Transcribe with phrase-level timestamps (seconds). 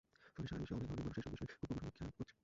[0.35, 2.33] ফলে সারা বিশ্বের অনেক ধরনের মানুষ এসব বিষয়ে খুব গভীরভাবে খেয়াল করছে।